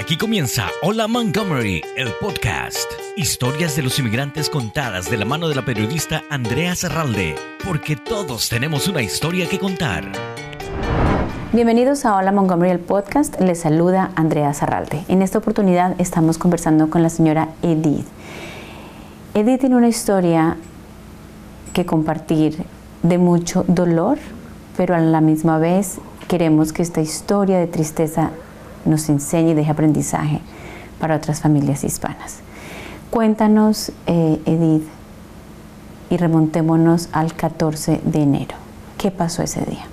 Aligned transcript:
Aquí 0.00 0.16
comienza 0.16 0.68
Hola 0.80 1.06
Montgomery, 1.06 1.82
el 1.94 2.08
podcast. 2.22 2.90
Historias 3.16 3.76
de 3.76 3.82
los 3.82 3.98
inmigrantes 3.98 4.48
contadas 4.48 5.10
de 5.10 5.18
la 5.18 5.26
mano 5.26 5.46
de 5.46 5.54
la 5.54 5.62
periodista 5.62 6.22
Andrea 6.30 6.74
Serralde, 6.74 7.34
porque 7.66 7.96
todos 7.96 8.48
tenemos 8.48 8.88
una 8.88 9.02
historia 9.02 9.46
que 9.46 9.58
contar. 9.58 10.04
Bienvenidos 11.52 12.06
a 12.06 12.16
Hola 12.16 12.32
Montgomery, 12.32 12.70
el 12.70 12.78
podcast. 12.78 13.38
Les 13.42 13.60
saluda 13.60 14.10
Andrea 14.16 14.54
Zarralde. 14.54 15.04
En 15.08 15.20
esta 15.20 15.36
oportunidad 15.36 15.94
estamos 16.00 16.38
conversando 16.38 16.88
con 16.88 17.02
la 17.02 17.10
señora 17.10 17.50
Edith. 17.60 18.06
Edith 19.34 19.60
tiene 19.60 19.76
una 19.76 19.88
historia 19.88 20.56
que 21.74 21.84
compartir 21.84 22.64
de 23.02 23.18
mucho 23.18 23.66
dolor, 23.68 24.16
pero 24.78 24.94
a 24.94 24.98
la 24.98 25.20
misma 25.20 25.58
vez 25.58 25.98
queremos 26.26 26.72
que 26.72 26.80
esta 26.80 27.02
historia 27.02 27.58
de 27.58 27.66
tristeza 27.66 28.30
nos 28.84 29.08
enseñe 29.08 29.50
y 29.50 29.54
deje 29.54 29.70
aprendizaje 29.70 30.40
para 30.98 31.16
otras 31.16 31.40
familias 31.40 31.84
hispanas. 31.84 32.40
Cuéntanos, 33.10 33.92
eh, 34.06 34.40
Edith, 34.46 34.86
y 36.10 36.16
remontémonos 36.16 37.08
al 37.12 37.34
14 37.34 38.00
de 38.04 38.22
enero. 38.22 38.56
¿Qué 38.98 39.10
pasó 39.10 39.42
ese 39.42 39.64
día? 39.64 39.84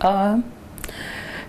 Ah, 0.00 0.38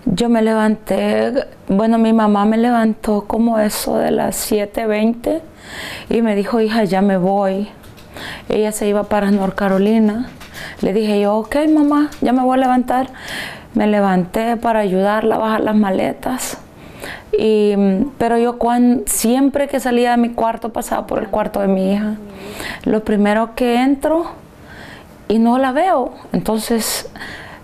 yo 0.06 0.30
me 0.30 0.42
levanté, 0.42 1.34
bueno, 1.68 1.98
mi 1.98 2.14
mamá 2.14 2.46
me 2.46 2.58
levantó 2.58 3.26
como 3.26 3.60
eso 3.60 3.98
de 3.98 4.12
las 4.12 4.52
7.20 4.52 5.42
y 6.10 6.22
me 6.22 6.36
dijo, 6.36 6.62
hija, 6.62 6.84
ya 6.84 7.02
me 7.02 7.18
voy. 7.18 7.70
Ella 8.48 8.72
se 8.72 8.88
iba 8.88 9.04
para 9.04 9.32
North 9.32 9.56
Carolina. 9.56 10.30
Le 10.82 10.94
dije 10.94 11.22
yo, 11.22 11.36
ok, 11.38 11.56
mamá, 11.74 12.10
ya 12.22 12.34
me 12.34 12.42
voy 12.44 12.58
a 12.58 12.62
levantar. 12.62 13.10
Me 13.74 13.88
levanté 13.88 14.58
para 14.58 14.80
ayudarla 14.80 15.36
a 15.36 15.38
bajar 15.40 15.62
las 15.62 15.76
maletas. 15.76 16.58
Y, 17.38 17.74
pero 18.18 18.38
yo 18.38 18.58
cuando, 18.58 19.04
siempre 19.06 19.68
que 19.68 19.80
salía 19.80 20.12
de 20.12 20.18
mi 20.18 20.30
cuarto 20.30 20.70
pasaba 20.70 21.08
por 21.08 21.20
el 21.20 21.30
cuarto 21.30 21.60
de 21.62 21.68
mi 21.68 21.94
hija. 21.94 22.16
Lo 22.84 23.04
primero 23.04 23.56
que 23.56 23.82
entro 23.82 24.32
y 25.28 25.40
no 25.40 25.58
la 25.58 25.72
veo. 25.72 26.14
Entonces 26.34 27.10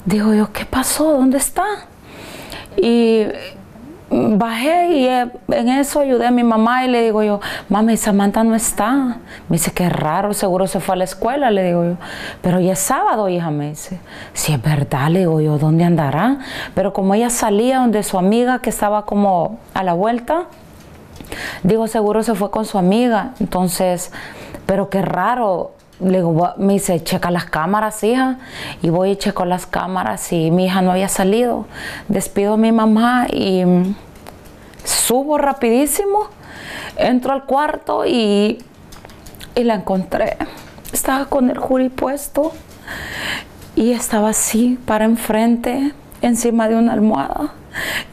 digo 0.05 0.33
yo, 0.33 0.51
¿qué 0.53 0.65
pasó? 0.65 1.13
¿Dónde 1.13 1.37
está? 1.37 1.65
Y 2.77 3.25
bajé 4.37 4.87
y 4.89 5.05
eh, 5.07 5.31
en 5.49 5.69
eso 5.69 5.99
ayudé 5.99 6.27
a 6.27 6.31
mi 6.31 6.43
mamá 6.43 6.85
y 6.85 6.89
le 6.89 7.03
digo 7.03 7.23
yo, 7.23 7.39
mami, 7.69 7.97
Samantha 7.97 8.43
no 8.43 8.55
está. 8.55 9.17
Me 9.49 9.57
dice, 9.57 9.71
qué 9.71 9.89
raro, 9.89 10.33
seguro 10.33 10.67
se 10.67 10.79
fue 10.79 10.93
a 10.93 10.97
la 10.97 11.03
escuela, 11.03 11.51
le 11.51 11.63
digo 11.63 11.83
yo. 11.83 11.95
Pero 12.41 12.59
ya 12.59 12.73
es 12.73 12.79
sábado, 12.79 13.29
hija, 13.29 13.51
me 13.51 13.69
dice. 13.69 13.99
Si 14.33 14.53
es 14.53 14.61
verdad, 14.61 15.09
le 15.09 15.19
digo 15.19 15.41
yo, 15.41 15.57
¿dónde 15.57 15.83
andará? 15.83 16.39
Pero 16.73 16.93
como 16.93 17.13
ella 17.13 17.29
salía 17.29 17.79
donde 17.79 18.03
su 18.03 18.17
amiga 18.17 18.59
que 18.59 18.69
estaba 18.69 19.05
como 19.05 19.59
a 19.73 19.83
la 19.83 19.93
vuelta, 19.93 20.45
digo, 21.63 21.87
seguro 21.87 22.23
se 22.23 22.35
fue 22.35 22.51
con 22.51 22.65
su 22.65 22.77
amiga. 22.77 23.31
Entonces, 23.39 24.11
pero 24.65 24.89
qué 24.89 25.01
raro, 25.01 25.73
le 25.99 26.17
digo, 26.17 26.53
me 26.57 26.73
dice, 26.73 27.03
checa 27.03 27.31
las 27.31 27.45
cámaras, 27.45 28.03
hija. 28.03 28.37
Y 28.81 28.89
voy 28.89 29.11
y 29.11 29.15
checo 29.15 29.45
las 29.45 29.65
cámaras 29.65 30.31
y 30.33 30.51
mi 30.51 30.65
hija 30.65 30.81
no 30.81 30.91
había 30.91 31.09
salido. 31.09 31.65
Despido 32.07 32.53
a 32.53 32.57
mi 32.57 32.71
mamá 32.71 33.27
y 33.31 33.63
subo 34.85 35.37
rapidísimo. 35.37 36.27
Entro 36.97 37.33
al 37.33 37.45
cuarto 37.45 38.05
y, 38.05 38.63
y 39.55 39.63
la 39.63 39.75
encontré. 39.75 40.37
Estaba 40.93 41.25
con 41.25 41.49
el 41.49 41.57
jury 41.57 41.89
puesto 41.89 42.53
y 43.75 43.91
estaba 43.91 44.29
así 44.29 44.79
para 44.85 45.05
enfrente, 45.05 45.93
encima 46.21 46.69
de 46.69 46.75
una 46.75 46.93
almohada. 46.93 47.53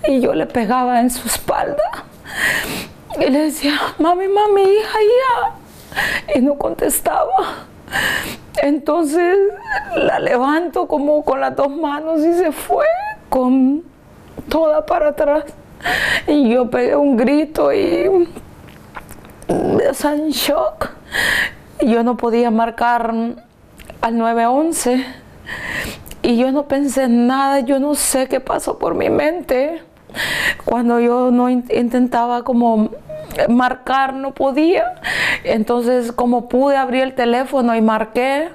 Y 0.09 0.20
yo 0.20 0.34
le 0.34 0.47
pegaba 0.47 1.01
en 1.01 1.11
su 1.11 1.27
espalda. 1.29 2.05
Y 3.20 3.31
le 3.31 3.39
decía, 3.45 3.79
mami, 3.98 4.27
mami, 4.27 4.63
hija, 4.63 4.98
hija. 5.02 6.35
Y 6.35 6.41
no 6.41 6.57
contestaba. 6.57 7.67
Entonces 8.63 9.36
la 9.95 10.18
levanto 10.18 10.86
como 10.86 11.24
con 11.24 11.41
las 11.41 11.55
dos 11.55 11.70
manos 11.70 12.20
y 12.20 12.33
se 12.35 12.52
fue 12.52 12.86
con 13.29 13.83
toda 14.48 14.85
para 14.86 15.08
atrás. 15.08 15.45
Y 16.27 16.51
yo 16.51 16.70
pegué 16.70 16.97
un 16.97 17.17
grito 17.17 17.73
y 17.73 18.29
estaba 19.91 20.15
en 20.15 20.31
shock. 20.31 20.91
Yo 21.81 22.03
no 22.03 22.17
podía 22.17 22.51
marcar 22.51 23.13
al 24.01 24.19
911 24.19 25.05
y 26.23 26.37
yo 26.37 26.53
no 26.53 26.69
pensé 26.69 27.05
en 27.05 27.27
nada, 27.27 27.61
yo 27.61 27.81
no 27.81 27.95
sé 27.95 28.29
qué 28.29 28.41
pasó 28.41 28.79
por 28.79 28.95
mi 28.95 29.11
mente. 29.11 29.83
Cuando 30.65 31.01
yo 31.01 31.31
no 31.31 31.48
intentaba 31.48 32.45
como 32.45 32.91
marcar, 33.48 34.15
no 34.15 34.33
podía. 34.33 34.95
Entonces, 35.45 36.13
como 36.13 36.48
pude, 36.48 36.77
abrí 36.77 37.01
el 37.01 37.15
teléfono 37.15 37.75
y 37.75 37.81
marqué, 37.81 38.51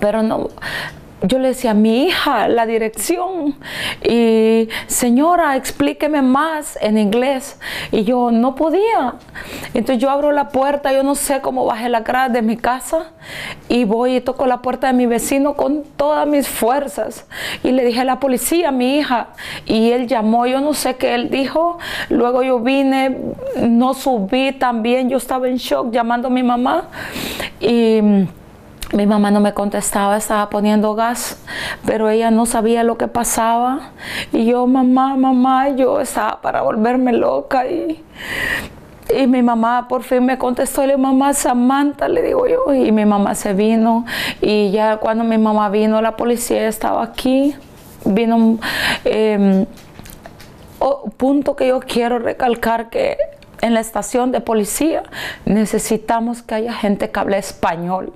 pero 0.00 0.22
no, 0.22 0.48
yo 1.22 1.38
le 1.38 1.48
decía 1.48 1.72
a 1.72 1.74
mi 1.74 2.04
hija 2.04 2.48
la 2.48 2.66
dirección 2.66 3.56
y 4.02 4.68
señora, 4.86 5.56
explíqueme 5.56 6.22
más 6.22 6.78
en 6.80 6.96
inglés. 6.98 7.58
Y 7.90 8.04
yo 8.04 8.30
no 8.30 8.54
podía. 8.54 9.14
Entonces 9.74 9.98
yo 9.98 10.10
abro 10.10 10.32
la 10.32 10.48
puerta, 10.48 10.92
yo 10.92 11.02
no 11.02 11.14
sé 11.14 11.40
cómo 11.40 11.64
bajé 11.64 11.88
la 11.88 12.04
cara 12.04 12.28
de 12.28 12.42
mi 12.42 12.56
casa 12.56 13.12
y 13.68 13.84
voy 13.84 14.16
y 14.16 14.20
toco 14.20 14.46
la 14.46 14.62
puerta 14.62 14.88
de 14.88 14.92
mi 14.92 15.06
vecino 15.06 15.54
con 15.54 15.82
todas 15.96 16.26
mis 16.26 16.48
fuerzas. 16.48 17.26
Y 17.64 17.72
le 17.72 17.84
dije 17.84 18.00
a 18.00 18.04
la 18.04 18.20
policía, 18.20 18.68
a 18.68 18.72
mi 18.72 18.98
hija, 18.98 19.28
y 19.66 19.90
él 19.90 20.06
llamó, 20.06 20.46
yo 20.46 20.60
no 20.60 20.74
sé 20.74 20.96
qué 20.96 21.14
él 21.14 21.30
dijo. 21.30 21.78
Luego 22.10 22.42
yo 22.42 22.60
vine, 22.60 23.18
no 23.56 23.94
subí 23.94 24.52
también, 24.52 25.08
yo 25.08 25.16
estaba 25.16 25.48
en 25.48 25.56
shock 25.56 25.90
llamando 25.90 26.28
a 26.28 26.30
mi 26.30 26.42
mamá 26.42 26.84
y 27.60 28.00
mi 28.92 29.06
mamá 29.06 29.30
no 29.30 29.40
me 29.40 29.52
contestaba, 29.52 30.16
estaba 30.16 30.48
poniendo 30.48 30.94
gas, 30.94 31.38
pero 31.84 32.08
ella 32.08 32.30
no 32.30 32.46
sabía 32.46 32.82
lo 32.84 32.96
que 32.96 33.06
pasaba. 33.06 33.90
Y 34.32 34.46
yo, 34.46 34.66
mamá, 34.66 35.16
mamá, 35.16 35.68
yo 35.70 36.00
estaba 36.00 36.40
para 36.40 36.62
volverme 36.62 37.12
loca. 37.12 37.66
Y, 37.66 38.02
y 39.14 39.26
mi 39.26 39.42
mamá 39.42 39.88
por 39.88 40.02
fin 40.04 40.24
me 40.24 40.38
contestó, 40.38 40.86
le 40.86 40.96
mamá 40.96 41.34
Samantha, 41.34 42.08
le 42.08 42.22
digo 42.22 42.46
yo. 42.46 42.72
Y 42.72 42.90
mi 42.90 43.04
mamá 43.04 43.34
se 43.34 43.52
vino. 43.52 44.06
Y 44.40 44.70
ya 44.70 44.96
cuando 44.96 45.22
mi 45.22 45.36
mamá 45.36 45.68
vino, 45.68 46.00
la 46.00 46.16
policía 46.16 46.66
estaba 46.66 47.02
aquí. 47.02 47.54
Vino 48.06 48.58
eh, 49.04 49.66
punto 51.18 51.56
que 51.56 51.68
yo 51.68 51.80
quiero 51.80 52.18
recalcar 52.18 52.88
que 52.88 53.18
en 53.60 53.74
la 53.74 53.80
estación 53.80 54.32
de 54.32 54.40
policía 54.40 55.02
necesitamos 55.44 56.42
que 56.42 56.54
haya 56.54 56.72
gente 56.72 57.10
que 57.10 57.20
hable 57.20 57.36
español 57.36 58.12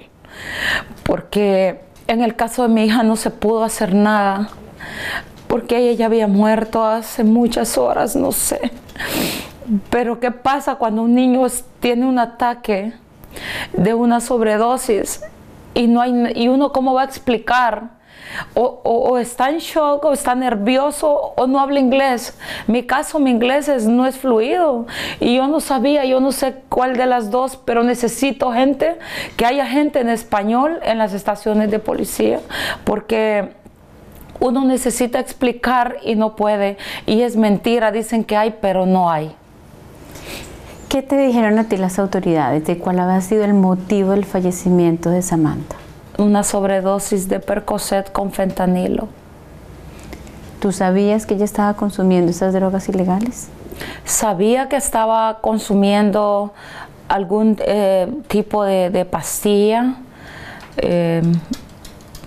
porque 1.02 1.80
en 2.06 2.22
el 2.22 2.36
caso 2.36 2.62
de 2.62 2.68
mi 2.68 2.84
hija 2.84 3.02
no 3.02 3.16
se 3.16 3.30
pudo 3.30 3.64
hacer 3.64 3.94
nada, 3.94 4.50
porque 5.46 5.78
ella 5.78 5.92
ya 5.92 6.06
había 6.06 6.26
muerto 6.26 6.84
hace 6.84 7.24
muchas 7.24 7.76
horas, 7.78 8.16
no 8.16 8.32
sé. 8.32 8.72
Pero 9.90 10.20
¿qué 10.20 10.30
pasa 10.30 10.76
cuando 10.76 11.02
un 11.02 11.14
niño 11.14 11.46
tiene 11.80 12.06
un 12.06 12.18
ataque 12.18 12.92
de 13.72 13.94
una 13.94 14.20
sobredosis 14.20 15.22
y, 15.74 15.86
no 15.86 16.00
hay, 16.00 16.32
y 16.34 16.48
uno 16.48 16.72
cómo 16.72 16.94
va 16.94 17.02
a 17.02 17.04
explicar? 17.04 18.01
O, 18.54 19.18
está 19.18 19.50
en 19.50 19.58
shock, 19.58 20.04
o 20.04 20.12
está 20.12 20.34
nervioso, 20.34 21.32
o 21.36 21.46
no 21.46 21.60
habla 21.60 21.80
inglés. 21.80 22.36
Mi 22.66 22.84
caso, 22.84 23.18
mi 23.18 23.30
inglés 23.30 23.68
no 23.86 24.06
es 24.06 24.16
fluido. 24.16 24.86
Y 25.20 25.36
yo 25.36 25.46
no 25.48 25.60
sabía, 25.60 26.04
yo 26.04 26.20
no 26.20 26.32
sé 26.32 26.56
cuál 26.68 26.96
de 26.96 27.06
las 27.06 27.30
dos, 27.30 27.56
pero 27.56 27.82
necesito 27.82 28.52
gente, 28.52 28.98
que 29.36 29.46
haya 29.46 29.66
gente 29.66 30.00
en 30.00 30.08
español 30.08 30.80
en 30.82 30.98
las 30.98 31.14
estaciones 31.14 31.70
de 31.70 31.78
policía, 31.78 32.40
porque 32.84 33.52
uno 34.40 34.64
necesita 34.64 35.20
explicar 35.20 35.96
y 36.02 36.14
no 36.14 36.36
puede. 36.36 36.76
Y 37.06 37.22
es 37.22 37.36
mentira, 37.36 37.92
dicen 37.92 38.24
que 38.24 38.36
hay, 38.36 38.56
pero 38.60 38.86
no 38.86 39.10
hay. 39.10 39.34
¿Qué 40.88 41.00
te 41.00 41.16
dijeron 41.16 41.58
a 41.58 41.64
ti 41.64 41.78
las 41.78 41.98
autoridades 41.98 42.66
de 42.66 42.76
cuál 42.76 42.98
había 42.98 43.20
sido 43.22 43.44
el 43.44 43.54
motivo 43.54 44.10
del 44.10 44.26
fallecimiento 44.26 45.08
de 45.08 45.22
Samantha? 45.22 45.76
Una 46.22 46.42
sobredosis 46.42 47.28
de 47.28 47.40
Percocet 47.40 48.12
con 48.12 48.32
fentanilo. 48.32 49.08
¿Tú 50.60 50.72
sabías 50.72 51.26
que 51.26 51.34
ella 51.34 51.44
estaba 51.44 51.74
consumiendo 51.74 52.30
esas 52.30 52.54
drogas 52.54 52.88
ilegales? 52.88 53.48
Sabía 54.04 54.68
que 54.68 54.76
estaba 54.76 55.40
consumiendo 55.40 56.52
algún 57.08 57.56
eh, 57.66 58.08
tipo 58.28 58.64
de, 58.64 59.04
pastilla, 59.04 59.96
eh, 60.76 61.22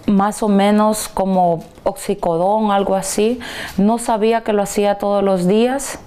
más 0.06 0.44
o 0.44 0.50
menos 0.50 1.08
como 1.08 1.64
oxicodón, 1.84 2.72
algo 2.72 2.96
así. 2.96 3.40
No 3.78 3.98
sabía 3.98 4.42
que 4.42 4.54
lo 4.54 4.62
hacía 4.62 4.98
todos 4.98 5.24
los 5.24 5.48
días. 5.48 6.00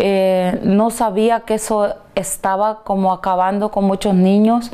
Eh, 0.00 0.60
no 0.62 0.90
sabía 0.90 1.40
que 1.40 1.54
eso 1.54 1.92
estaba 2.14 2.84
como 2.84 3.12
acabando 3.12 3.72
con 3.72 3.84
muchos 3.84 4.14
niños. 4.14 4.70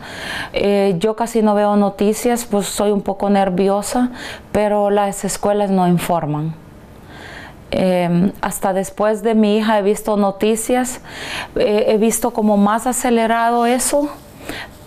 Eh, 0.53 0.97
yo 0.99 1.17
casi 1.17 1.41
no 1.41 1.55
veo 1.55 1.76
noticias, 1.76 2.44
pues 2.44 2.67
soy 2.67 2.91
un 2.91 3.00
poco 3.00 3.31
nerviosa, 3.31 4.11
pero 4.53 4.91
las 4.91 5.25
escuelas 5.25 5.71
no 5.71 5.88
informan. 5.88 6.55
Em, 7.71 8.32
hasta 8.43 8.75
después 8.75 9.23
de 9.23 9.35
mi 9.35 9.56
hija 9.56 9.79
he 9.79 9.82
visto 9.82 10.19
noticias, 10.19 11.00
eh, 11.56 11.87
he 11.88 11.97
visto 11.97 12.32
como 12.32 12.59
más 12.59 12.87
acelerado 12.87 13.65
eso, 13.65 14.11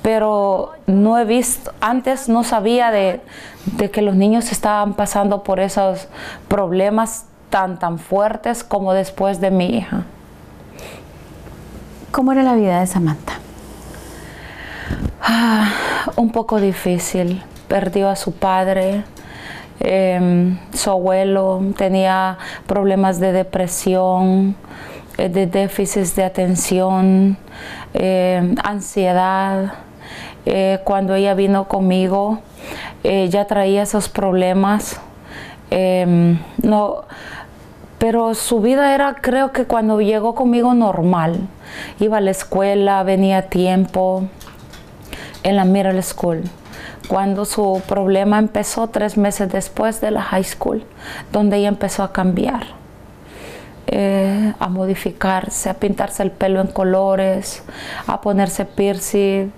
pero 0.04 0.74
no 0.86 1.18
he 1.18 1.26
visto, 1.26 1.74
antes 1.82 2.30
no 2.30 2.44
sabía 2.44 2.92
de, 2.92 3.22
de 3.66 3.90
que 3.90 4.04
los 4.04 4.16
niños 4.16 4.52
estaban 4.52 4.94
pasando 4.94 5.42
por 5.42 5.60
esos 5.60 6.08
problemas 6.48 7.26
tan, 7.50 7.80
tan 7.80 7.98
fuertes 7.98 8.64
como 8.64 8.94
después 8.94 9.42
de 9.42 9.50
mi 9.50 9.78
hija. 9.78 10.06
¿Cómo 12.12 12.32
era 12.32 12.42
la 12.42 12.56
vida 12.56 12.80
de 12.80 12.88
Samantha? 12.88 13.34
Ah, 15.22 15.70
un 16.16 16.32
poco 16.32 16.60
difícil. 16.60 17.44
Perdió 17.68 18.10
a 18.10 18.16
su 18.16 18.32
padre, 18.34 19.04
em, 19.82 20.58
su 20.74 20.90
abuelo 20.90 21.62
tenía 21.78 22.38
problemas 22.66 23.20
de 23.20 23.34
depresión, 23.34 24.56
eh, 25.18 25.28
de 25.28 25.48
déficits 25.48 26.16
de 26.16 26.24
atención, 26.24 27.38
em, 27.94 28.56
ansiedad. 28.64 29.74
Eh, 30.46 30.80
cuando 30.86 31.14
ella 31.14 31.34
vino 31.34 31.68
conmigo, 31.68 32.40
ella 33.04 33.46
traía 33.46 33.84
esos 33.84 34.08
problemas. 34.08 35.00
Em, 35.70 36.40
no, 36.64 37.04
pero 37.98 38.36
su 38.36 38.62
vida 38.62 38.94
era, 38.94 39.16
creo 39.16 39.52
que 39.52 39.66
cuando 39.66 40.02
llegó 40.02 40.36
conmigo, 40.36 40.74
normal. 40.74 41.48
Iba 42.00 42.18
a 42.18 42.22
la 42.22 42.32
escuela, 42.32 43.02
venía 43.04 43.40
a 43.40 43.42
tiempo, 43.44 44.28
en 45.44 45.56
la 45.56 45.66
middle 45.66 46.02
school. 46.02 46.44
Cuando 47.08 47.46
su 47.46 47.82
problema 47.88 48.38
empezó 48.38 48.88
tres 48.88 49.18
meses 49.18 49.52
después 49.52 50.02
de 50.02 50.12
la 50.12 50.22
high 50.22 50.44
school, 50.44 50.84
donde 51.32 51.58
ella 51.58 51.70
empezó 51.70 52.04
a 52.04 52.12
cambiar, 52.12 52.68
eh, 53.88 54.54
a 54.60 54.68
modificarse, 54.68 55.70
a 55.70 55.76
pintarse 55.76 56.22
el 56.22 56.32
pelo 56.32 56.60
en 56.60 56.68
colores, 56.68 57.64
a 58.06 58.20
ponerse 58.20 58.66
piercing. 58.66 59.52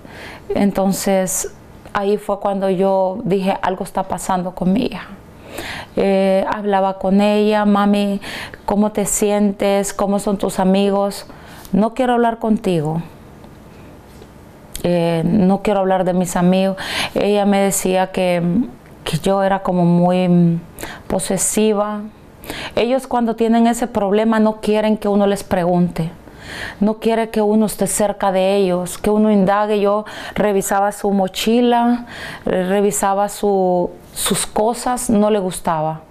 Entonces 0.53 1.51
ahí 1.93 2.17
fue 2.17 2.39
cuando 2.39 2.69
yo 2.69 3.17
dije, 3.23 3.57
algo 3.61 3.83
está 3.83 4.03
pasando 4.03 4.53
con 4.53 4.71
mi 4.71 4.85
hija. 4.85 5.07
Eh, 5.95 6.45
hablaba 6.49 6.99
con 6.99 7.21
ella, 7.21 7.65
mami, 7.65 8.21
¿cómo 8.65 8.91
te 8.91 9.05
sientes? 9.05 9.93
¿Cómo 9.93 10.19
son 10.19 10.37
tus 10.37 10.59
amigos? 10.59 11.25
No 11.71 11.93
quiero 11.93 12.13
hablar 12.13 12.39
contigo. 12.39 13.01
Eh, 14.83 15.23
no 15.25 15.61
quiero 15.61 15.81
hablar 15.81 16.03
de 16.03 16.13
mis 16.13 16.35
amigos. 16.35 16.77
Ella 17.15 17.45
me 17.45 17.59
decía 17.59 18.11
que, 18.11 18.41
que 19.03 19.17
yo 19.17 19.43
era 19.43 19.61
como 19.61 19.83
muy 19.85 20.59
posesiva. 21.07 22.01
Ellos 22.75 23.07
cuando 23.07 23.35
tienen 23.35 23.67
ese 23.67 23.87
problema 23.87 24.39
no 24.39 24.61
quieren 24.61 24.97
que 24.97 25.07
uno 25.07 25.27
les 25.27 25.43
pregunte 25.43 26.11
no 26.79 26.95
quiere 26.95 27.29
que 27.29 27.41
uno 27.41 27.65
esté 27.65 27.87
cerca 27.87 28.31
de 28.31 28.55
ellos, 28.55 28.97
que 28.97 29.09
uno 29.09 29.31
indague. 29.31 29.79
Yo 29.79 30.05
revisaba 30.35 30.91
su 30.91 31.11
mochila, 31.11 32.05
revisaba 32.45 33.29
su, 33.29 33.91
sus 34.19 34.45
cosas, 34.45 35.09
no 35.09 35.29
le 35.29 35.39
gustaba. 35.39 36.01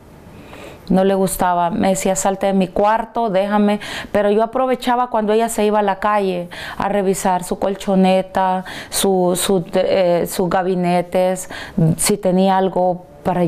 No 0.88 1.05
le 1.05 1.14
gustaba, 1.14 1.69
me 1.69 1.88
decía 1.88 2.16
salte 2.16 2.46
de 2.46 2.55
mi 2.55 2.66
cuarto, 2.66 3.28
déjame, 3.28 3.78
pero 4.10 4.31
yo 4.31 4.43
aprovechaba 4.43 5.10
cuando 5.10 5.34
ella 5.34 5.50
se 5.50 5.66
iba 5.66 5.81
a 5.81 5.82
la 5.82 5.99
calle 5.99 6.49
a 6.78 6.88
revisar 6.88 7.44
su 7.44 7.58
colchoneta, 7.58 8.64
sus 8.88 9.38
su, 9.38 9.66
eh, 9.75 10.26
gabinetes, 10.49 11.50
si 11.99 12.16
tenía 12.16 12.56
algo 12.56 13.05
para 13.22 13.43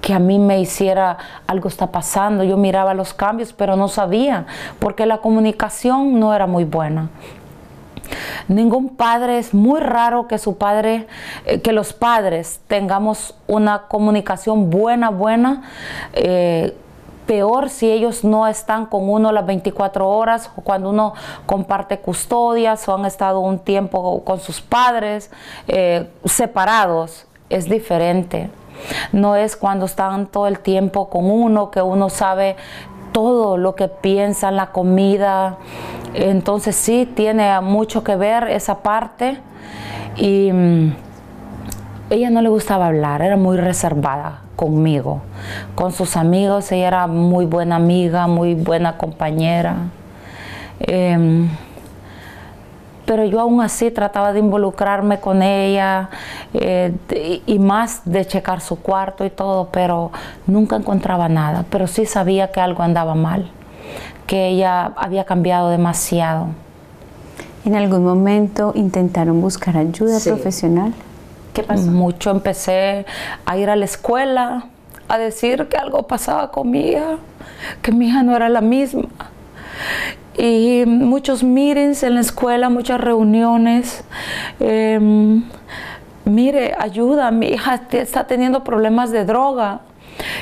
que 0.00 0.14
a 0.14 0.18
mí 0.18 0.38
me 0.38 0.58
hiciera 0.58 1.18
algo 1.46 1.68
está 1.68 1.88
pasando. 1.88 2.44
Yo 2.44 2.56
miraba 2.56 2.94
los 2.94 3.12
cambios, 3.12 3.52
pero 3.52 3.76
no 3.76 3.88
sabía, 3.88 4.46
porque 4.78 5.04
la 5.04 5.18
comunicación 5.18 6.18
no 6.18 6.32
era 6.34 6.46
muy 6.46 6.64
buena. 6.64 7.10
Ningún 8.48 8.96
padre, 8.96 9.38
es 9.38 9.54
muy 9.54 9.80
raro 9.80 10.28
que 10.28 10.38
su 10.38 10.56
padre, 10.56 11.06
eh, 11.44 11.60
que 11.60 11.72
los 11.72 11.92
padres 11.92 12.60
tengamos 12.66 13.34
una 13.46 13.82
comunicación 13.88 14.70
buena, 14.70 15.10
buena. 15.10 15.62
Eh, 16.14 16.76
peor 17.26 17.68
si 17.68 17.90
ellos 17.90 18.24
no 18.24 18.46
están 18.46 18.86
con 18.86 19.08
uno 19.08 19.32
las 19.32 19.44
24 19.44 20.08
horas 20.08 20.50
o 20.56 20.62
cuando 20.62 20.90
uno 20.90 21.14
comparte 21.44 21.98
custodias 21.98 22.88
o 22.88 22.94
han 22.94 23.04
estado 23.04 23.40
un 23.40 23.58
tiempo 23.58 24.22
con 24.24 24.40
sus 24.40 24.60
padres 24.60 25.30
eh, 25.68 26.08
separados. 26.24 27.26
Es 27.50 27.68
diferente. 27.68 28.50
No 29.12 29.36
es 29.36 29.56
cuando 29.56 29.86
están 29.86 30.26
todo 30.26 30.46
el 30.46 30.60
tiempo 30.60 31.08
con 31.08 31.30
uno 31.30 31.70
que 31.70 31.80
uno 31.82 32.10
sabe 32.10 32.56
todo 33.16 33.56
lo 33.56 33.74
que 33.74 33.88
piensa 33.88 34.50
en 34.50 34.56
la 34.56 34.72
comida. 34.72 35.56
Entonces 36.12 36.76
sí, 36.76 37.10
tiene 37.16 37.58
mucho 37.62 38.04
que 38.04 38.14
ver 38.14 38.50
esa 38.50 38.82
parte. 38.82 39.38
Y 40.16 40.52
mm, 40.52 40.92
ella 42.10 42.28
no 42.28 42.42
le 42.42 42.50
gustaba 42.50 42.88
hablar, 42.88 43.22
era 43.22 43.38
muy 43.38 43.56
reservada 43.56 44.42
conmigo. 44.54 45.22
Con 45.74 45.92
sus 45.92 46.14
amigos, 46.18 46.70
ella 46.72 46.88
era 46.88 47.06
muy 47.06 47.46
buena 47.46 47.76
amiga, 47.76 48.26
muy 48.26 48.54
buena 48.54 48.98
compañera. 48.98 49.76
Em, 50.80 51.48
pero 53.06 53.24
yo 53.24 53.40
aún 53.40 53.62
así 53.62 53.90
trataba 53.90 54.32
de 54.32 54.40
involucrarme 54.40 55.20
con 55.20 55.42
ella 55.42 56.10
eh, 56.52 56.92
y 57.46 57.58
más 57.58 58.02
de 58.04 58.26
checar 58.26 58.60
su 58.60 58.76
cuarto 58.76 59.24
y 59.24 59.30
todo, 59.30 59.68
pero 59.70 60.10
nunca 60.46 60.76
encontraba 60.76 61.28
nada, 61.28 61.64
pero 61.70 61.86
sí 61.86 62.04
sabía 62.04 62.50
que 62.50 62.60
algo 62.60 62.82
andaba 62.82 63.14
mal, 63.14 63.50
que 64.26 64.48
ella 64.48 64.92
había 64.96 65.24
cambiado 65.24 65.70
demasiado. 65.70 66.48
¿En 67.64 67.74
algún 67.76 68.04
momento 68.04 68.72
intentaron 68.74 69.40
buscar 69.40 69.76
ayuda 69.76 70.18
profesional? 70.22 70.92
¿Qué 71.54 71.62
pasó? 71.62 71.90
Mucho 71.90 72.30
empecé 72.30 73.06
a 73.44 73.56
ir 73.56 73.70
a 73.70 73.76
la 73.76 73.84
escuela, 73.84 74.66
a 75.08 75.18
decir 75.18 75.68
que 75.68 75.76
algo 75.76 76.06
pasaba 76.06 76.50
con 76.50 76.70
mi 76.70 76.90
hija, 76.90 77.18
que 77.82 77.92
mi 77.92 78.08
hija 78.08 78.22
no 78.24 78.36
era 78.36 78.48
la 78.48 78.60
misma 78.60 79.08
y 80.38 80.84
muchos 80.86 81.42
meetings 81.42 82.02
en 82.02 82.14
la 82.14 82.20
escuela, 82.20 82.68
muchas 82.68 83.00
reuniones. 83.00 84.04
Em, 84.60 85.44
mire, 86.24 86.74
ayuda, 86.78 87.30
mi 87.30 87.48
hija 87.48 87.82
está 87.92 88.26
teniendo 88.26 88.62
problemas 88.62 89.10
de 89.10 89.24
droga. 89.24 89.80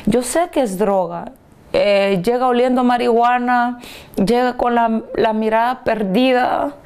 Yo 0.07 0.23
sé 0.23 0.49
que 0.51 0.63
es 0.63 0.79
droga. 0.79 1.33
Eh, 1.77 2.23
llega 2.25 2.47
oliendo 2.47 2.85
marihuana, 2.85 3.81
llega 4.15 4.57
con 4.57 4.77
la, 4.77 5.33
mirada 5.33 5.83
perdida 5.83 6.77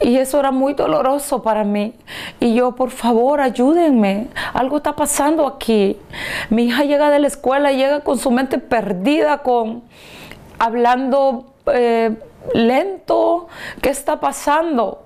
y 0.00 0.16
eso 0.16 0.40
era 0.40 0.50
muy 0.50 0.72
doloroso 0.72 1.42
para 1.42 1.62
mí. 1.62 1.94
Y 2.40 2.54
yo, 2.54 2.74
por 2.74 2.90
favor, 2.90 3.42
ayúdenme, 3.42 4.28
algo 4.54 4.78
está 4.78 4.96
pasando 4.96 5.46
aquí. 5.46 5.98
Mi 6.48 6.64
hija 6.64 6.84
llega 6.84 7.10
de 7.10 7.18
la 7.18 7.26
escuela, 7.26 7.72
llega 7.72 8.00
con 8.00 8.16
su 8.16 8.30
mente 8.30 8.58
perdida, 8.58 9.38
con 9.38 9.82
hablando... 10.58 11.46
Eh, 11.72 12.16
lento, 12.54 13.48
¿qué 13.80 13.90
está 13.90 14.20
pasando? 14.20 15.02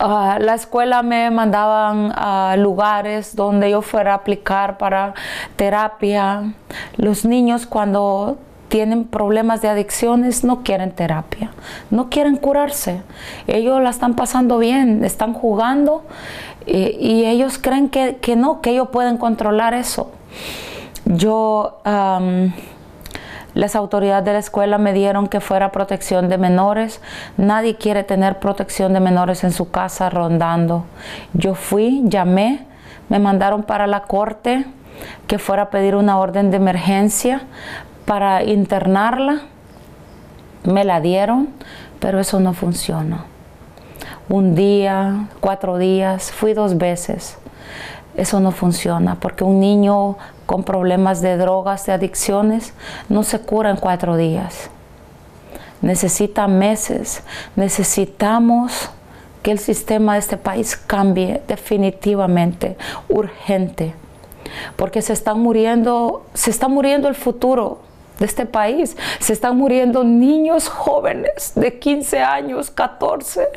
Uh, 0.00 0.40
la 0.40 0.54
escuela 0.54 1.02
me 1.02 1.30
mandaban 1.30 2.12
a 2.14 2.54
lugares 2.56 3.36
donde 3.36 3.70
yo 3.70 3.82
fuera 3.82 4.12
a 4.12 4.16
aplicar 4.16 4.78
para 4.78 5.14
terapia. 5.56 6.54
Los 6.96 7.24
niños 7.24 7.66
cuando 7.66 8.38
tienen 8.68 9.04
problemas 9.04 9.60
de 9.60 9.68
adicciones 9.68 10.44
no 10.44 10.62
quieren 10.62 10.92
terapia, 10.92 11.50
no 11.90 12.08
quieren 12.08 12.36
curarse. 12.36 13.02
Ellos 13.46 13.82
la 13.82 13.90
están 13.90 14.14
pasando 14.14 14.58
bien, 14.58 15.04
están 15.04 15.34
jugando 15.34 16.04
y, 16.66 17.24
ellos 17.24 17.58
creen 17.58 17.88
que, 17.88 18.36
no, 18.36 18.60
que 18.60 18.70
ellos 18.70 18.88
pueden 18.90 19.18
controlar 19.18 19.74
eso. 19.74 20.12
Yo 21.04 21.80
las 23.54 23.74
autoridades 23.74 24.24
de 24.24 24.32
la 24.32 24.38
escuela 24.38 24.78
me 24.78 24.92
dieron 24.92 25.26
que 25.26 25.40
fuera 25.40 25.72
protección 25.72 26.28
de 26.28 26.38
menores. 26.38 27.00
Nadie 27.36 27.76
quiere 27.76 28.04
tener 28.04 28.38
protección 28.38 28.92
de 28.92 29.00
menores 29.00 29.42
en 29.44 29.52
su 29.52 29.70
casa 29.70 30.08
rondando. 30.08 30.84
Yo 31.32 31.54
fui, 31.54 32.02
llamé, 32.04 32.66
me 33.08 33.18
mandaron 33.18 33.64
para 33.64 33.86
la 33.86 34.02
corte 34.02 34.64
que 35.26 35.38
fuera 35.38 35.62
a 35.62 35.70
pedir 35.70 35.96
una 35.96 36.18
orden 36.18 36.50
de 36.50 36.58
emergencia 36.58 37.42
para 38.04 38.44
internarla. 38.44 39.42
Me 40.64 40.84
la 40.84 41.00
dieron, 41.00 41.48
pero 41.98 42.20
eso 42.20 42.38
no 42.38 42.52
funciona. 42.52 43.24
Un 44.28 44.54
día, 44.54 45.26
cuatro 45.40 45.76
días, 45.76 46.30
fui 46.30 46.54
dos 46.54 46.78
veces. 46.78 47.36
Eso 48.16 48.38
no 48.38 48.52
funciona 48.52 49.16
porque 49.16 49.42
un 49.42 49.60
niño 49.60 50.16
con 50.50 50.64
problemas 50.64 51.20
de 51.20 51.36
drogas, 51.36 51.86
de 51.86 51.92
adicciones, 51.92 52.74
no 53.08 53.22
se 53.22 53.38
cura 53.38 53.70
en 53.70 53.76
cuatro 53.76 54.16
días. 54.16 54.68
Necesita 55.80 56.48
meses. 56.48 57.22
Necesitamos 57.54 58.90
que 59.44 59.52
el 59.52 59.60
sistema 59.60 60.14
de 60.14 60.18
este 60.18 60.36
país 60.36 60.76
cambie 60.76 61.40
definitivamente, 61.46 62.76
urgente, 63.08 63.94
porque 64.74 65.02
se 65.02 65.12
están 65.12 65.38
muriendo, 65.38 66.26
se 66.34 66.50
está 66.50 66.66
muriendo 66.66 67.06
el 67.06 67.14
futuro 67.14 67.78
de 68.18 68.26
este 68.26 68.44
país. 68.44 68.96
Se 69.20 69.32
están 69.32 69.56
muriendo 69.56 70.02
niños 70.02 70.68
jóvenes 70.68 71.52
de 71.54 71.78
15 71.78 72.18
años, 72.18 72.72
14. 72.72 73.48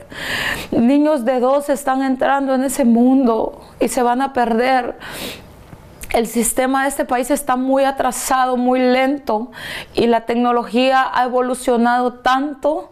Niños 0.70 1.26
de 1.26 1.40
12 1.40 1.74
están 1.74 2.04
entrando 2.04 2.54
en 2.54 2.64
ese 2.64 2.86
mundo 2.86 3.62
y 3.80 3.88
se 3.88 4.04
van 4.04 4.22
a 4.22 4.32
perder. 4.32 4.96
El 6.13 6.27
sistema 6.27 6.84
de 6.84 6.89
este 6.89 7.05
país 7.05 7.32
está 7.32 7.55
muy 7.55 7.86
atrasado, 7.86 8.55
muy 8.55 8.79
lento 8.79 9.50
y 9.96 10.05
la 10.05 10.22
tecnología 10.22 11.10
ha 11.12 11.24
evolucionado 11.24 12.13
tanto 12.13 12.91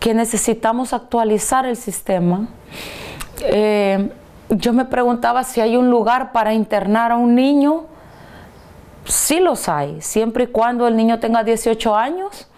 que 0.00 0.14
necesitamos 0.14 0.92
actualizar 0.92 1.64
el 1.64 1.76
sistema. 1.76 2.48
Eh, 3.42 4.10
yo 4.48 4.72
me 4.72 4.84
preguntaba 4.84 5.44
si 5.44 5.60
hay 5.60 5.76
un 5.76 5.90
lugar 5.90 6.32
para 6.32 6.52
internar 6.52 7.12
a 7.12 7.16
un 7.16 7.36
niño 7.36 7.84
sí 9.04 9.40
los 9.40 9.68
hay, 9.68 10.00
siempre 10.00 10.44
y 10.44 10.46
cuando 10.48 10.86
el 10.86 10.96
niño 10.96 11.20
tenga 11.20 11.44
18 11.44 11.96
años 11.96 12.48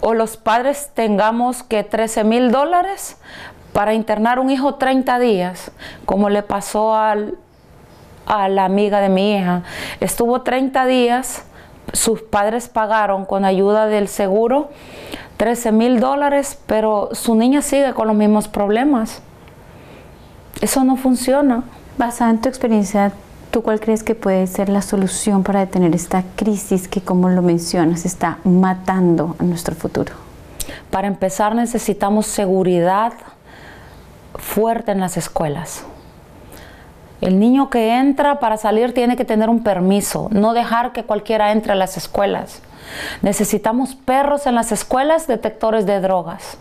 o 0.00 0.14
los 0.14 0.36
padres 0.36 0.90
tengamos 0.94 1.62
que 1.62 1.82
13 1.84 2.24
mil 2.24 2.50
dólares 2.50 3.18
para 3.72 3.94
internar 3.94 4.38
un 4.38 4.50
hijo 4.50 4.76
30 4.76 5.18
días, 5.18 5.70
como 6.04 6.28
le 6.28 6.42
pasó 6.42 6.94
al, 6.94 7.38
a 8.26 8.48
la 8.48 8.64
amiga 8.64 9.00
de 9.00 9.08
mi 9.08 9.36
hija. 9.36 9.62
Estuvo 10.00 10.42
30 10.42 10.86
días, 10.86 11.44
sus 11.92 12.22
padres 12.22 12.68
pagaron 12.68 13.24
con 13.24 13.44
ayuda 13.44 13.86
del 13.86 14.08
seguro 14.08 14.70
13 15.36 15.72
mil 15.72 16.00
dólares, 16.00 16.58
pero 16.66 17.10
su 17.12 17.34
niña 17.34 17.62
sigue 17.62 17.92
con 17.92 18.08
los 18.08 18.16
mismos 18.16 18.48
problemas. 18.48 19.20
Eso 20.60 20.82
no 20.84 20.96
funciona. 20.96 21.64
Basada 21.98 22.30
en 22.30 22.40
tu 22.40 22.48
experiencia, 22.48 23.12
¿Tú 23.56 23.62
cuál 23.62 23.80
crees 23.80 24.02
que 24.02 24.14
puede 24.14 24.46
ser 24.48 24.68
la 24.68 24.82
solución 24.82 25.42
para 25.42 25.60
detener 25.60 25.94
esta 25.94 26.24
crisis 26.34 26.88
que, 26.88 27.00
como 27.00 27.30
lo 27.30 27.40
mencionas, 27.40 28.04
está 28.04 28.36
matando 28.44 29.34
a 29.38 29.44
nuestro 29.44 29.74
futuro? 29.74 30.12
Para 30.90 31.06
empezar 31.06 31.54
necesitamos 31.54 32.26
seguridad 32.26 33.14
fuerte 34.34 34.92
en 34.92 35.00
las 35.00 35.16
escuelas. 35.16 35.84
El 37.20 37.38
niño 37.40 37.70
que 37.70 37.96
entra 37.96 38.40
para 38.40 38.56
salir 38.56 38.92
tiene 38.92 39.16
que 39.16 39.24
tener 39.24 39.48
un 39.48 39.62
permiso, 39.62 40.28
no 40.32 40.52
dejar 40.52 40.92
que 40.92 41.04
cualquiera 41.04 41.52
entre 41.52 41.72
a 41.72 41.76
las 41.76 41.96
escuelas. 41.96 42.62
Necesitamos 43.22 43.94
perros 43.94 44.46
en 44.46 44.54
las 44.54 44.72
escuelas, 44.72 45.26
detectores 45.26 45.86
de 45.86 46.00
drogas. 46.00 46.58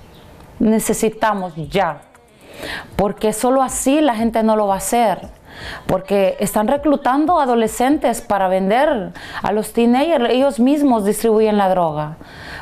Necesitamos 0.60 1.54
ya. 1.70 2.02
Porque 2.96 3.34
solo 3.34 3.62
así 3.62 4.00
la 4.00 4.16
gente 4.16 4.42
no 4.44 4.56
lo 4.56 4.68
va 4.68 4.76
a 4.76 4.78
hacer 4.78 5.30
porque 5.88 6.38
están 6.40 6.68
reclutando 6.68 7.40
adolescentes 7.40 8.22
para 8.22 8.48
vender 8.48 9.14
a 9.42 9.52
los 9.52 9.74
teenagers, 9.74 10.30
ellos 10.30 10.60
mismos 10.60 11.06
distribuyen 11.06 11.58
la 11.58 11.70
droga 11.70 12.18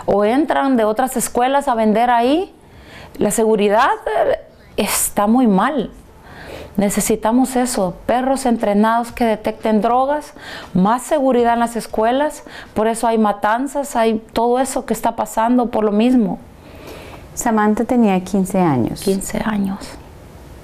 o 0.06 0.26
entran 0.26 0.78
de 0.78 0.84
otras 0.84 1.16
escuelas 1.18 1.68
a 1.68 1.76
vender 1.76 2.10
ahí. 2.10 2.54
La 3.18 3.32
seguridad 3.32 3.92
eh, 4.28 4.40
está 4.76 5.28
muy 5.28 5.48
mal. 5.48 5.92
Necesitamos 6.76 7.56
eso, 7.56 7.96
perros 8.08 8.46
entrenados 8.48 9.12
que 9.12 9.26
detecten 9.26 9.82
drogas, 9.82 10.34
más 10.74 11.04
seguridad 11.04 11.54
en 11.54 11.60
las 11.60 11.76
escuelas, 11.76 12.44
por 12.74 12.88
eso 12.88 13.08
hay 13.08 13.20
matanzas, 13.20 13.96
hay 13.96 14.20
todo 14.34 14.60
eso 14.60 14.86
que 14.86 14.94
está 14.94 15.16
pasando 15.16 15.70
por 15.70 15.84
lo 15.84 15.92
mismo. 15.92 16.40
Samantha 17.36 17.84
tenía 17.84 18.20
15 18.24 18.60
años. 18.60 19.02
15 19.02 19.42
años. 19.46 19.80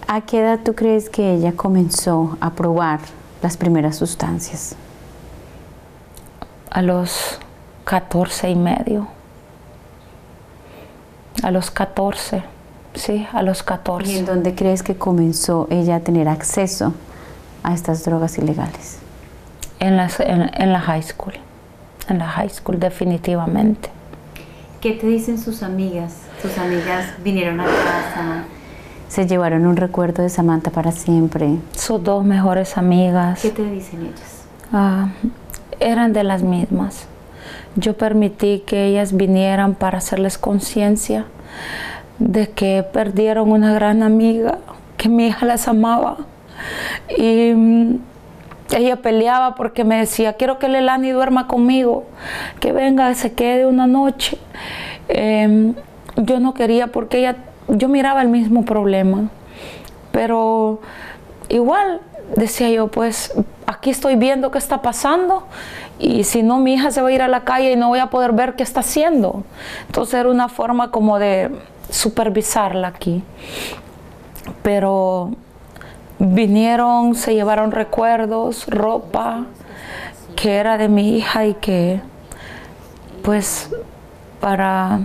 ¿A 0.08 0.22
qué 0.22 0.40
edad 0.40 0.60
tú 0.64 0.74
crees 0.74 1.10
que 1.10 1.36
ella 1.36 1.54
comenzó 1.56 2.38
a 2.42 2.52
probar 2.52 3.00
las 3.44 3.58
primeras 3.58 3.96
sustancias? 3.96 4.76
A 6.72 6.82
los 6.82 7.40
14 7.86 8.50
y 8.50 8.56
medio. 8.56 9.08
A 11.44 11.52
los 11.52 11.70
14, 11.70 12.44
sí, 13.00 13.28
a 13.34 13.42
los 13.42 13.64
14. 13.64 14.12
¿Y 14.12 14.18
en 14.18 14.26
dónde 14.26 14.56
crees 14.56 14.84
que 14.84 14.96
comenzó 14.96 15.68
ella 15.70 15.98
a 15.98 16.00
tener 16.02 16.28
acceso 16.28 16.94
a 17.64 17.74
estas 17.74 18.04
drogas 18.04 18.38
ilegales? 18.38 19.00
En, 19.80 19.98
las, 19.98 20.20
en, 20.20 20.52
en 20.54 20.74
la 20.74 20.80
high 20.80 21.04
school, 21.04 21.34
en 22.10 22.20
la 22.20 22.28
high 22.28 22.50
school 22.50 22.80
definitivamente. 22.80 23.90
¿Qué 24.82 24.92
te 24.94 25.08
dicen 25.08 25.38
sus 25.38 25.64
amigas? 25.64 26.14
Sus 26.42 26.58
amigas 26.58 27.06
vinieron 27.24 27.60
a 27.60 27.66
casa, 27.66 28.44
se 29.10 29.26
llevaron 29.26 29.66
un 29.66 29.76
recuerdo 29.76 30.22
de 30.22 30.30
Samantha 30.30 30.70
para 30.70 30.92
siempre. 30.92 31.58
Sus 31.76 32.02
dos 32.04 32.24
mejores 32.24 32.78
amigas. 32.78 33.42
¿Qué 33.42 33.50
te 33.50 33.64
dicen 33.64 34.06
ellas? 34.06 34.44
Ah, 34.72 35.10
eran 35.80 36.14
de 36.14 36.24
las 36.24 36.44
mismas. 36.44 37.08
Yo 37.76 37.98
permití 37.98 38.64
que 38.66 38.86
ellas 38.86 39.18
vinieran 39.18 39.74
para 39.74 39.98
hacerles 39.98 40.38
conciencia 40.38 41.26
de 42.20 42.50
que 42.50 42.84
perdieron 42.84 43.52
una 43.52 43.74
gran 43.74 44.04
amiga, 44.04 44.60
que 44.98 45.10
mi 45.10 45.28
hija 45.28 45.46
las 45.46 45.68
amaba. 45.68 46.18
Y 47.18 47.54
mm, 47.54 48.00
ella 48.76 48.98
peleaba 48.98 49.56
porque 49.56 49.84
me 49.84 49.98
decía, 49.98 50.34
quiero 50.34 50.60
que 50.60 50.68
Lelani 50.68 51.12
duerma 51.12 51.48
conmigo, 51.48 52.06
que 52.60 52.72
venga, 52.72 53.14
se 53.16 53.34
quede 53.34 53.66
una 53.66 53.88
noche. 53.88 54.38
Em, 55.08 55.74
yo 56.18 56.40
no 56.40 56.54
quería 56.54 56.88
porque 56.88 57.20
ella 57.20 57.38
yo 57.68 57.88
miraba 57.88 58.22
el 58.22 58.30
mismo 58.30 58.66
problema, 58.66 59.30
pero 60.12 60.82
igual 61.50 62.02
decía 62.36 62.70
yo, 62.70 62.88
pues 62.88 63.34
aquí 63.66 63.90
estoy 63.90 64.16
viendo 64.16 64.52
qué 64.52 64.58
está 64.58 64.82
pasando 64.82 65.48
y 66.00 66.24
si 66.24 66.44
no 66.44 66.60
mi 66.60 66.74
hija 66.74 66.92
se 66.92 67.02
va 67.02 67.10
a 67.10 67.12
ir 67.12 67.22
a 67.22 67.28
la 67.28 67.44
calle 67.44 67.72
y 67.72 67.76
no 67.76 67.90
voy 67.90 68.00
a 68.00 68.08
poder 68.08 68.34
ver 68.34 68.56
qué 68.56 68.64
está 68.64 68.80
haciendo. 68.80 69.44
Entonces 69.88 70.16
era 70.16 70.30
una 70.30 70.50
forma 70.50 70.92
como 70.92 71.20
de 71.20 71.52
supervisarla 71.90 72.90
aquí. 72.90 73.24
Pero 74.64 75.32
vinieron, 76.20 77.16
se 77.16 77.34
llevaron 77.34 77.72
recuerdos, 77.72 78.66
ropa 78.68 79.46
que 80.36 80.56
era 80.56 80.78
de 80.78 80.88
mi 80.88 81.18
hija 81.18 81.46
y 81.46 81.54
que 81.56 82.02
pues 83.24 83.70
para 84.40 85.02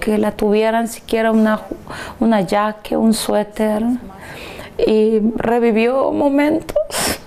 que 0.00 0.18
la 0.18 0.32
tuvieran 0.32 0.86
siquiera 0.88 1.32
una, 1.32 1.60
una 2.20 2.46
jaque, 2.46 2.96
un 2.96 3.12
suéter. 3.14 3.82
Y 4.78 5.20
revivió 5.36 6.12
momentos 6.12 6.76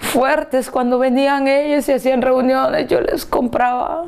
fuertes 0.00 0.70
cuando 0.70 0.98
venían 0.98 1.46
ellos 1.46 1.88
y 1.88 1.92
hacían 1.92 2.22
reuniones. 2.22 2.88
Yo 2.88 3.00
les 3.00 3.24
compraba 3.26 4.06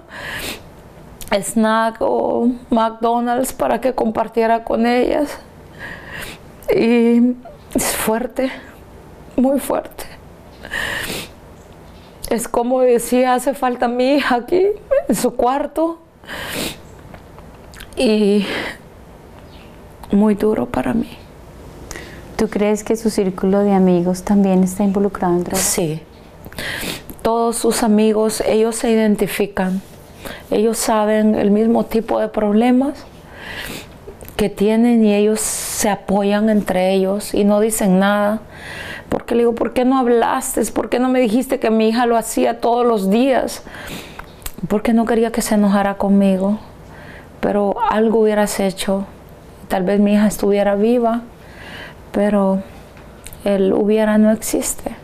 snack 1.40 1.96
o 2.00 2.50
McDonald's 2.70 3.52
para 3.52 3.80
que 3.80 3.94
compartiera 3.94 4.64
con 4.64 4.86
ellas. 4.86 5.38
Y 6.74 7.34
es 7.74 7.96
fuerte, 7.96 8.50
muy 9.36 9.60
fuerte. 9.60 10.04
Es 12.30 12.48
como 12.48 12.80
decía, 12.80 13.34
hace 13.34 13.54
falta 13.54 13.88
mi 13.88 14.14
hija 14.14 14.36
aquí, 14.36 14.66
en 15.08 15.14
su 15.14 15.34
cuarto. 15.34 15.98
Y 17.96 18.46
muy 20.10 20.34
duro 20.34 20.66
para 20.66 20.94
mí. 20.94 21.10
¿Tú 22.36 22.48
crees 22.48 22.84
que 22.84 22.96
su 22.96 23.10
círculo 23.10 23.60
de 23.60 23.72
amigos 23.72 24.22
también 24.22 24.64
está 24.64 24.82
involucrado 24.82 25.34
en 25.34 25.44
drogas? 25.44 25.60
Sí. 25.60 26.02
Todos 27.22 27.56
sus 27.56 27.82
amigos, 27.82 28.42
ellos 28.46 28.76
se 28.76 28.90
identifican. 28.90 29.80
Ellos 30.50 30.78
saben 30.78 31.34
el 31.34 31.50
mismo 31.50 31.84
tipo 31.84 32.20
de 32.20 32.28
problemas 32.28 33.04
que 34.36 34.48
tienen 34.48 35.04
y 35.04 35.14
ellos 35.14 35.40
se 35.40 35.88
apoyan 35.88 36.48
entre 36.50 36.92
ellos 36.92 37.34
y 37.34 37.44
no 37.44 37.60
dicen 37.60 37.98
nada 37.98 38.40
porque 39.12 39.34
le 39.34 39.40
digo, 39.40 39.54
¿por 39.54 39.74
qué 39.74 39.84
no 39.84 39.98
hablaste? 39.98 40.64
¿Por 40.72 40.88
qué 40.88 40.98
no 40.98 41.10
me 41.10 41.20
dijiste 41.20 41.60
que 41.60 41.68
mi 41.68 41.90
hija 41.90 42.06
lo 42.06 42.16
hacía 42.16 42.60
todos 42.60 42.86
los 42.86 43.10
días? 43.10 43.62
Porque 44.68 44.94
no 44.94 45.04
quería 45.04 45.30
que 45.30 45.42
se 45.42 45.56
enojara 45.56 45.98
conmigo. 45.98 46.58
Pero 47.40 47.74
algo 47.90 48.20
hubieras 48.20 48.58
hecho. 48.58 49.04
Tal 49.68 49.82
vez 49.82 50.00
mi 50.00 50.14
hija 50.14 50.28
estuviera 50.28 50.76
viva, 50.76 51.20
pero 52.10 52.62
el 53.44 53.74
hubiera 53.74 54.16
no 54.16 54.30
existe. 54.30 54.96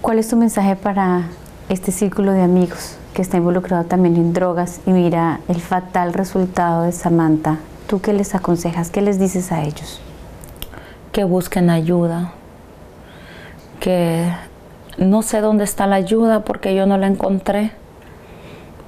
¿Cuál 0.00 0.20
es 0.20 0.28
tu 0.28 0.36
mensaje 0.36 0.76
para 0.76 1.24
este 1.68 1.90
círculo 1.90 2.30
de 2.30 2.42
amigos 2.42 2.99
está 3.22 3.36
involucrado 3.36 3.84
también 3.84 4.16
en 4.16 4.32
drogas 4.32 4.80
y 4.86 4.90
mira 4.90 5.40
el 5.48 5.60
fatal 5.60 6.12
resultado 6.12 6.82
de 6.82 6.92
Samantha? 6.92 7.58
¿Tú 7.86 8.00
qué 8.00 8.12
les 8.12 8.34
aconsejas? 8.34 8.90
¿Qué 8.90 9.02
les 9.02 9.18
dices 9.18 9.52
a 9.52 9.62
ellos? 9.62 10.00
Que 11.12 11.24
busquen 11.24 11.70
ayuda, 11.70 12.32
que 13.80 14.30
no 14.98 15.22
sé 15.22 15.40
dónde 15.40 15.64
está 15.64 15.86
la 15.86 15.96
ayuda 15.96 16.44
porque 16.44 16.74
yo 16.74 16.86
no 16.86 16.98
la 16.98 17.06
encontré, 17.06 17.72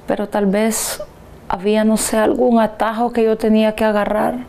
pero 0.07 0.29
tal 0.29 0.45
vez 0.45 1.01
había, 1.49 1.83
no 1.83 1.97
sé, 1.97 2.17
algún 2.17 2.59
atajo 2.59 3.11
que 3.11 3.23
yo 3.23 3.37
tenía 3.37 3.75
que 3.75 3.85
agarrar. 3.85 4.45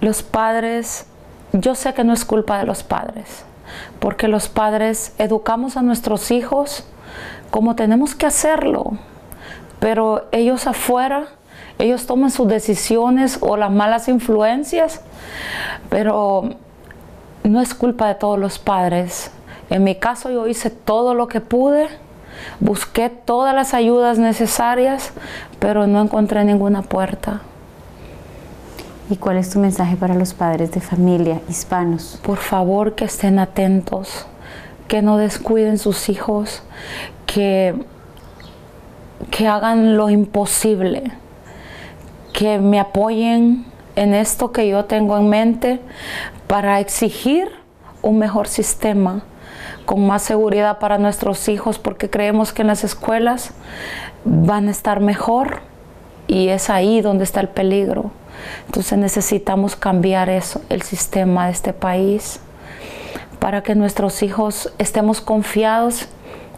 Los 0.00 0.22
padres, 0.22 1.06
yo 1.52 1.74
sé 1.74 1.94
que 1.94 2.04
no 2.04 2.12
es 2.12 2.24
culpa 2.24 2.58
de 2.58 2.64
los 2.64 2.82
padres, 2.82 3.44
porque 3.98 4.28
los 4.28 4.48
padres 4.48 5.14
educamos 5.18 5.76
a 5.76 5.82
nuestros 5.82 6.30
hijos 6.30 6.84
como 7.50 7.76
tenemos 7.76 8.14
que 8.14 8.26
hacerlo, 8.26 8.92
pero 9.80 10.26
ellos 10.32 10.66
afuera, 10.66 11.26
ellos 11.78 12.06
toman 12.06 12.30
sus 12.30 12.48
decisiones 12.48 13.38
o 13.40 13.56
las 13.56 13.70
malas 13.70 14.08
influencias, 14.08 15.00
pero 15.90 16.50
no 17.44 17.60
es 17.60 17.74
culpa 17.74 18.08
de 18.08 18.14
todos 18.14 18.38
los 18.38 18.58
padres. 18.58 19.30
En 19.70 19.84
mi 19.84 19.96
caso 19.96 20.30
yo 20.30 20.46
hice 20.46 20.70
todo 20.70 21.14
lo 21.14 21.28
que 21.28 21.40
pude, 21.40 21.88
busqué 22.60 23.10
todas 23.10 23.54
las 23.54 23.74
ayudas 23.74 24.18
necesarias, 24.18 25.12
pero 25.58 25.86
no 25.86 26.00
encontré 26.00 26.44
ninguna 26.44 26.82
puerta. 26.82 27.40
¿Y 29.08 29.16
cuál 29.16 29.36
es 29.36 29.50
tu 29.50 29.60
mensaje 29.60 29.96
para 29.96 30.14
los 30.14 30.34
padres 30.34 30.72
de 30.72 30.80
familia 30.80 31.40
hispanos? 31.48 32.18
Por 32.22 32.38
favor, 32.38 32.96
que 32.96 33.04
estén 33.04 33.38
atentos, 33.38 34.26
que 34.88 35.02
no 35.02 35.16
descuiden 35.16 35.78
sus 35.78 36.08
hijos, 36.08 36.62
que, 37.26 37.74
que 39.30 39.46
hagan 39.48 39.96
lo 39.96 40.10
imposible, 40.10 41.12
que 42.32 42.58
me 42.58 42.78
apoyen 42.78 43.66
en 43.96 44.14
esto 44.14 44.52
que 44.52 44.68
yo 44.68 44.84
tengo 44.84 45.16
en 45.16 45.28
mente 45.28 45.80
para 46.46 46.80
exigir 46.80 47.48
un 48.02 48.18
mejor 48.18 48.46
sistema 48.46 49.22
con 49.84 50.06
más 50.06 50.22
seguridad 50.22 50.78
para 50.78 50.98
nuestros 50.98 51.48
hijos 51.48 51.78
porque 51.78 52.10
creemos 52.10 52.52
que 52.52 52.62
en 52.62 52.68
las 52.68 52.84
escuelas 52.84 53.52
van 54.24 54.68
a 54.68 54.70
estar 54.70 55.00
mejor 55.00 55.60
y 56.26 56.48
es 56.48 56.70
ahí 56.70 57.00
donde 57.00 57.24
está 57.24 57.40
el 57.40 57.48
peligro. 57.48 58.10
Entonces 58.66 58.98
necesitamos 58.98 59.76
cambiar 59.76 60.28
eso, 60.28 60.60
el 60.68 60.82
sistema 60.82 61.46
de 61.46 61.52
este 61.52 61.72
país, 61.72 62.40
para 63.46 63.62
que 63.62 63.76
nuestros 63.76 64.24
hijos 64.24 64.72
estemos 64.76 65.20
confiados 65.20 66.08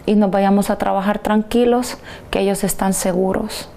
y 0.06 0.14
nos 0.14 0.30
vayamos 0.30 0.70
a 0.70 0.78
trabajar 0.78 1.18
tranquilos, 1.18 1.98
que 2.30 2.40
ellos 2.40 2.64
están 2.64 2.94
seguros. 2.94 3.68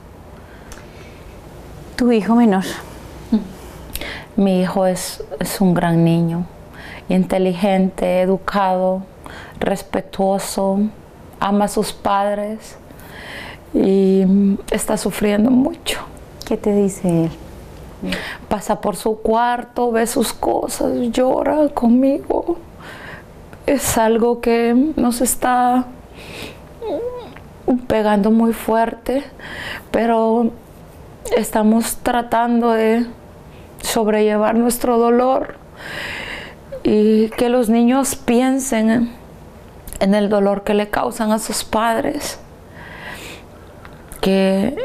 Tu 1.97 2.09
hijo 2.13 2.35
menor. 2.35 2.63
Mi 4.37 4.61
hijo 4.61 4.85
es, 4.85 5.21
es 5.41 5.59
un 5.59 5.73
gran 5.73 6.05
niño, 6.05 6.45
inteligente, 7.09 8.21
educado, 8.21 9.03
respetuoso, 9.59 10.79
ama 11.37 11.65
a 11.65 11.67
sus 11.67 11.91
padres 11.91 12.77
y 13.73 14.23
está 14.71 14.95
sufriendo 14.95 15.51
mucho. 15.51 15.99
¿Qué 16.45 16.55
te 16.55 16.73
dice 16.73 17.25
él? 17.25 17.31
Pasa 18.47 18.79
por 18.79 18.95
su 18.95 19.17
cuarto, 19.17 19.91
ve 19.91 20.07
sus 20.07 20.31
cosas, 20.31 20.93
llora 21.11 21.67
conmigo. 21.73 22.70
Es 23.71 23.97
algo 23.97 24.41
que 24.41 24.73
nos 24.97 25.21
está 25.21 25.85
pegando 27.87 28.29
muy 28.29 28.51
fuerte, 28.51 29.23
pero 29.91 30.51
estamos 31.37 31.95
tratando 32.03 32.71
de 32.71 33.05
sobrellevar 33.81 34.55
nuestro 34.55 34.97
dolor 34.97 35.55
y 36.83 37.29
que 37.29 37.47
los 37.47 37.69
niños 37.69 38.15
piensen 38.17 39.13
en 40.01 40.15
el 40.15 40.27
dolor 40.27 40.65
que 40.65 40.73
le 40.73 40.89
causan 40.89 41.31
a 41.31 41.39
sus 41.39 41.63
padres, 41.63 42.41
que 44.19 44.75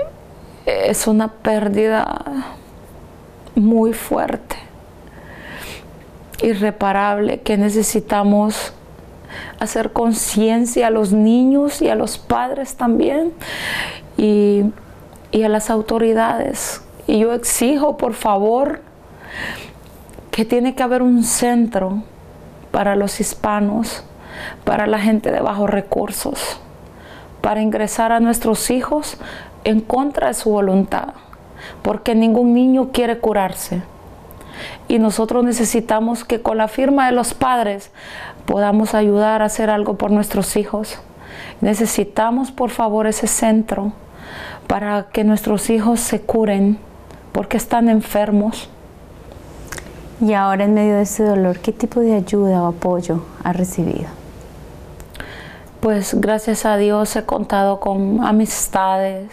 es 0.64 1.09
una 1.09 1.26
pérdida 1.26 2.23
muy 3.57 3.93
fuerte, 3.95 4.55
irreparable, 6.43 7.40
que 7.40 7.57
necesitamos 7.57 8.73
hacer 9.59 9.93
conciencia 9.93 10.88
a 10.88 10.90
los 10.90 11.12
niños 11.12 11.83
y 11.83 11.88
a 11.88 11.95
los 11.95 12.19
padres 12.19 12.76
también 12.76 13.33
y, 14.16 14.64
y 15.31 15.42
a 15.42 15.49
las 15.49 15.70
autoridades. 15.70 16.83
Y 17.07 17.20
yo 17.20 17.33
exijo, 17.33 17.96
por 17.96 18.14
favor, 18.14 18.81
que 20.31 20.44
tiene 20.44 20.75
que 20.75 20.83
haber 20.83 21.03
un 21.03 21.25
centro 21.25 22.03
para 22.70 22.96
los 22.96 23.20
hispanos, 23.20 24.05
para 24.64 24.87
la 24.87 24.99
gente 24.99 25.31
de 25.31 25.40
bajos 25.40 25.70
recursos, 25.70 26.61
para 27.40 27.62
ingresar 27.62 28.12
a 28.12 28.20
nuestros 28.20 28.70
hijos 28.70 29.16
en 29.64 29.81
contra 29.81 30.29
de 30.29 30.35
su 30.35 30.51
voluntad, 30.51 31.14
porque 31.83 32.14
ningún 32.14 32.53
niño 32.53 32.90
quiere 32.92 33.18
curarse. 33.18 33.83
Y 34.88 34.99
nosotros 34.99 35.45
necesitamos 35.45 36.25
que 36.25 36.40
con 36.40 36.59
la 36.59 36.69
firma 36.69 37.07
de 37.07 37.12
los 37.12 37.35
padres 37.35 37.90
podamos 38.47 38.95
ayudar 38.95 39.42
a 39.42 39.47
hacer 39.47 39.71
algo 39.71 39.97
por 39.97 40.11
nuestros 40.11 40.57
hijos. 40.57 40.99
Necesitamos, 41.61 42.53
por 42.53 42.71
favor, 42.71 43.07
ese 43.07 43.27
centro 43.27 43.92
para 44.66 45.07
que 45.12 45.25
nuestros 45.25 45.71
hijos 45.71 46.01
se 46.01 46.21
curen 46.21 46.79
porque 47.33 47.57
están 47.57 47.88
enfermos. 47.88 48.69
Y 50.21 50.33
ahora 50.33 50.64
en 50.64 50.75
medio 50.75 50.95
de 50.95 51.03
ese 51.03 51.23
dolor, 51.25 51.59
¿qué 51.59 51.73
tipo 51.73 52.01
de 52.01 52.14
ayuda 52.14 52.62
o 52.62 52.66
apoyo 52.66 53.23
ha 53.45 53.53
recibido? 53.53 54.09
Pues 55.81 56.14
gracias 56.19 56.64
a 56.64 56.77
Dios 56.79 57.14
he 57.16 57.25
contado 57.25 57.81
con 57.81 58.25
amistades 58.25 59.29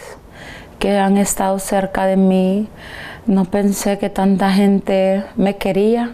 que 0.84 0.98
han 0.98 1.16
estado 1.16 1.60
cerca 1.60 2.06
de 2.06 2.18
mí. 2.18 2.68
No 3.26 3.46
pensé 3.46 3.98
que 3.98 4.10
tanta 4.10 4.52
gente 4.52 5.24
me 5.38 5.56
quería 5.56 6.12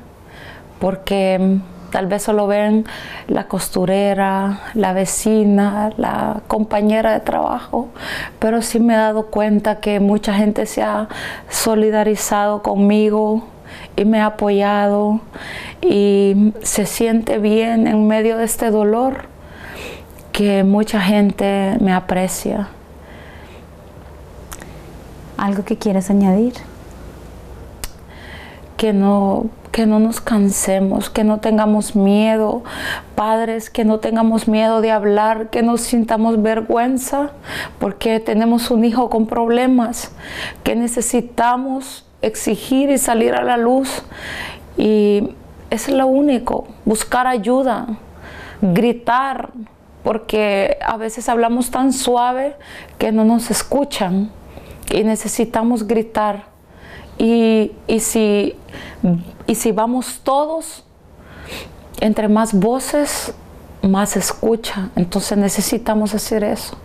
porque 0.80 1.58
Tal 1.90 2.06
vez 2.06 2.22
solo 2.22 2.46
ven 2.46 2.86
la 3.28 3.48
costurera, 3.48 4.60
la 4.76 4.94
vecina, 4.94 5.90
la 5.98 6.44
compañera 6.46 7.14
de 7.14 7.20
trabajo, 7.20 7.90
pero 8.38 8.62
sí 8.62 8.80
me 8.80 8.94
he 8.94 8.98
dado 8.98 9.26
cuenta 9.32 9.80
que 9.80 10.00
mucha 10.00 10.36
gente 10.36 10.68
se 10.68 10.84
ha 10.84 11.08
solidarizado 11.50 12.62
conmigo 12.62 13.48
y 13.96 14.06
me 14.06 14.22
ha 14.22 14.28
apoyado 14.28 15.22
y 15.82 16.54
se 16.62 16.86
siente 16.86 17.40
bien 17.40 17.88
en 17.88 18.08
medio 18.08 18.38
de 18.38 18.44
este 18.44 18.70
dolor 18.70 19.24
que 20.32 20.64
mucha 20.64 21.02
gente 21.02 21.76
me 21.82 21.92
aprecia. 21.92 22.68
¿Algo 25.40 25.64
que 25.64 25.78
quieras 25.78 26.10
añadir? 26.10 26.54
Que 28.76 28.94
no 28.94 29.50
que 29.72 29.86
no 29.86 30.00
nos 30.00 30.20
cansemos, 30.20 31.10
que 31.10 31.24
no 31.24 31.40
tengamos 31.40 31.96
miedo, 31.96 32.64
padres, 33.16 33.70
que 33.70 33.86
no 33.86 34.00
tengamos 34.00 34.48
miedo 34.48 34.82
de 34.82 34.92
hablar, 34.92 35.50
que 35.52 35.62
no 35.62 35.78
sintamos 35.78 36.42
vergüenza 36.42 37.32
porque 37.80 38.20
tenemos 38.20 38.72
un 38.72 38.84
hijo 38.84 39.10
con 39.10 39.28
problemas, 39.28 40.12
que 40.64 40.76
necesitamos 40.76 42.06
exigir 42.22 42.90
y 42.90 42.98
salir 42.98 43.36
a 43.36 43.44
la 43.44 43.58
luz. 43.58 44.02
Y 44.76 45.36
es 45.70 45.88
lo 45.88 46.08
único, 46.08 46.68
buscar 46.84 47.28
ayuda, 47.28 47.88
gritar, 48.62 49.52
porque 50.04 50.78
a 50.86 50.98
veces 50.98 51.30
hablamos 51.30 51.70
tan 51.70 51.94
suave 51.94 52.56
que 52.98 53.12
no 53.12 53.24
nos 53.24 53.52
escuchan 53.52 54.32
y 54.92 55.04
necesitamos 55.04 55.88
gritar. 55.88 56.48
Y, 57.18 57.74
y 57.88 58.00
si 58.00 58.56
y 59.50 59.56
si 59.56 59.72
vamos 59.72 60.22
todos, 60.24 60.84
entre 62.00 62.28
más 62.28 62.54
voces, 62.54 63.34
más 63.82 64.16
escucha. 64.16 64.90
Entonces 64.96 65.40
necesitamos 65.40 66.14
hacer 66.14 66.44
eso. 66.44 66.78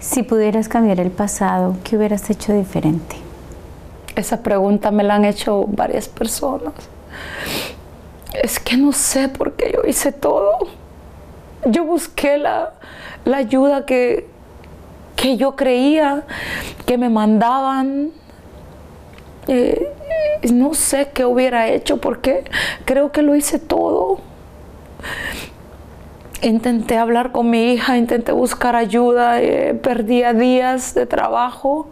Si 0.00 0.22
pudieras 0.22 0.68
cambiar 0.68 1.00
el 1.00 1.10
pasado, 1.10 1.76
¿qué 1.84 1.98
hubieras 1.98 2.30
hecho 2.30 2.54
diferente? 2.54 3.16
Esa 4.14 4.42
pregunta 4.42 4.90
me 4.90 5.04
la 5.04 5.16
han 5.16 5.26
hecho 5.26 5.66
varias 5.68 6.08
personas. 6.08 6.72
Es 8.32 8.58
que 8.58 8.78
no 8.78 8.92
sé 8.92 9.28
por 9.28 9.52
qué 9.52 9.72
yo 9.74 9.86
hice 9.86 10.12
todo. 10.12 10.56
Yo 11.66 11.84
busqué 11.84 12.38
la, 12.38 12.72
ayuda 13.34 13.84
que, 13.84 14.30
que 15.26 15.36
yo 15.36 15.56
creía 15.56 16.22
que 16.86 16.96
me 16.98 17.08
mandaban. 17.08 18.12
Eh, 19.48 19.92
no 20.52 20.72
sé 20.74 21.08
qué 21.12 21.24
hubiera 21.24 21.66
hecho 21.66 21.96
porque 21.96 22.44
creo 22.84 23.10
que 23.10 23.22
lo 23.22 23.34
hice 23.34 23.58
todo. 23.58 24.20
Intenté 26.42 26.96
hablar 26.96 27.32
con 27.32 27.50
mi 27.50 27.72
hija, 27.72 27.96
intenté 27.96 28.30
buscar 28.30 28.76
ayuda, 28.76 29.42
eh, 29.42 29.74
perdía 29.74 30.32
días 30.32 30.94
de 30.94 31.06
trabajo, 31.06 31.88